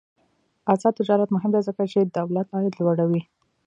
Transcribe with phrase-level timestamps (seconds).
[0.73, 3.21] آزاد تجارت مهم دی ځکه چې دولت عاید لوړوي.